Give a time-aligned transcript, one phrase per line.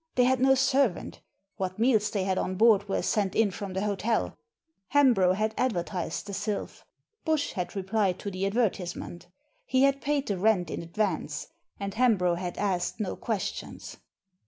[0.15, 1.21] They had no servant
[1.57, 4.35] What meals they had on board were sent in from the hotel
[4.95, 6.83] Hambro had advertised the Sylph.
[7.23, 9.27] Bush had replied to the advertisement
[9.63, 13.97] He had paid the rent in advance, and Hambro had asked no questions."